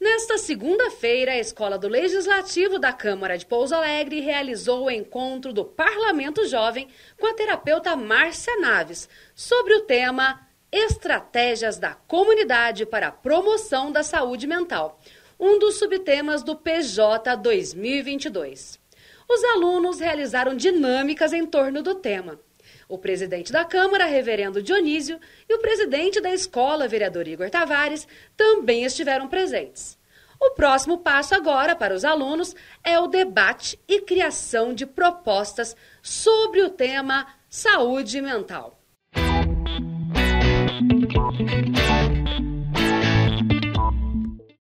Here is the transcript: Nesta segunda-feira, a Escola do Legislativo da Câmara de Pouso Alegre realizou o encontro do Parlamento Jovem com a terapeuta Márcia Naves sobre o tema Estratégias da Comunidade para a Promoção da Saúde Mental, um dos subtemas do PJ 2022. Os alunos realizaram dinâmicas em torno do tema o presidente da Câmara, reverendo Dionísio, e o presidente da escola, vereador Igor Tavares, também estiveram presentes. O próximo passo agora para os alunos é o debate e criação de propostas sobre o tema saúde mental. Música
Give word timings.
Nesta 0.00 0.38
segunda-feira, 0.38 1.32
a 1.32 1.38
Escola 1.38 1.78
do 1.78 1.88
Legislativo 1.88 2.78
da 2.78 2.92
Câmara 2.92 3.38
de 3.38 3.46
Pouso 3.46 3.74
Alegre 3.74 4.20
realizou 4.20 4.84
o 4.84 4.90
encontro 4.90 5.52
do 5.52 5.64
Parlamento 5.64 6.46
Jovem 6.46 6.88
com 7.18 7.26
a 7.26 7.34
terapeuta 7.34 7.96
Márcia 7.96 8.56
Naves 8.58 9.08
sobre 9.34 9.74
o 9.74 9.82
tema 9.82 10.46
Estratégias 10.70 11.78
da 11.78 11.94
Comunidade 11.94 12.84
para 12.84 13.08
a 13.08 13.12
Promoção 13.12 13.90
da 13.90 14.02
Saúde 14.02 14.46
Mental, 14.46 15.00
um 15.38 15.58
dos 15.58 15.78
subtemas 15.78 16.42
do 16.42 16.56
PJ 16.56 17.36
2022. 17.36 18.78
Os 19.28 19.44
alunos 19.44 20.00
realizaram 20.00 20.54
dinâmicas 20.54 21.32
em 21.32 21.46
torno 21.46 21.82
do 21.82 21.94
tema 21.94 22.38
o 22.88 22.98
presidente 22.98 23.52
da 23.52 23.64
Câmara, 23.64 24.06
reverendo 24.06 24.62
Dionísio, 24.62 25.20
e 25.48 25.54
o 25.54 25.58
presidente 25.58 26.20
da 26.20 26.32
escola, 26.32 26.88
vereador 26.88 27.28
Igor 27.28 27.50
Tavares, 27.50 28.08
também 28.36 28.84
estiveram 28.84 29.28
presentes. 29.28 29.98
O 30.40 30.52
próximo 30.52 30.98
passo 30.98 31.34
agora 31.34 31.76
para 31.76 31.94
os 31.94 32.04
alunos 32.04 32.54
é 32.82 32.98
o 32.98 33.08
debate 33.08 33.78
e 33.88 34.00
criação 34.00 34.72
de 34.72 34.86
propostas 34.86 35.76
sobre 36.00 36.62
o 36.62 36.70
tema 36.70 37.26
saúde 37.48 38.20
mental. 38.20 38.80
Música 41.20 41.87